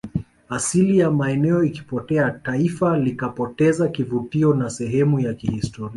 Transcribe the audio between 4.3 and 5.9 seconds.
na sehemu ya kihistoria